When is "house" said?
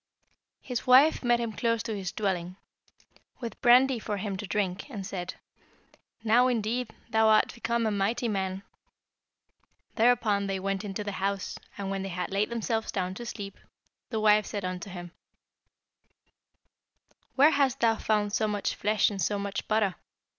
11.21-11.59